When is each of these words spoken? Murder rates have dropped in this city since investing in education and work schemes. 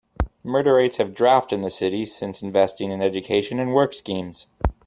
Murder 0.43 0.73
rates 0.73 0.97
have 0.97 1.13
dropped 1.13 1.53
in 1.53 1.61
this 1.61 1.75
city 1.75 2.05
since 2.07 2.41
investing 2.41 2.89
in 2.89 3.03
education 3.03 3.59
and 3.59 3.75
work 3.75 3.93
schemes. 3.93 4.47